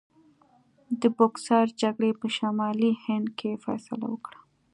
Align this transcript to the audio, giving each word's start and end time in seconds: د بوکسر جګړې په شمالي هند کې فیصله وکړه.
د 1.01 1.03
بوکسر 1.15 1.65
جګړې 1.81 2.11
په 2.21 2.27
شمالي 2.37 2.91
هند 3.05 3.27
کې 3.39 3.61
فیصله 3.65 4.05
وکړه. 4.09 4.39